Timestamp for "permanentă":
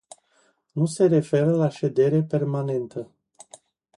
2.23-3.11